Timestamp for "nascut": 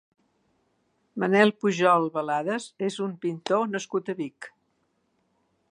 3.75-4.13